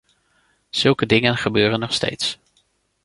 Zulke 0.69 1.05
dingen 1.05 1.37
gebeuren 1.37 1.79
nog 1.79 1.93
steeds. 1.93 2.39